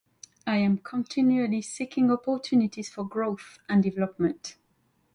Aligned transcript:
I 0.47 0.55
am 0.57 0.79
continually 0.79 1.61
seeking 1.61 2.09
opportunities 2.09 2.89
for 2.89 3.03
growth 3.07 3.59
and 3.69 3.83
development. 3.83 4.55